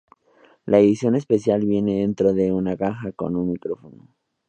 [0.65, 4.15] La Edición Especial viene dentro de una caja con un micrófono.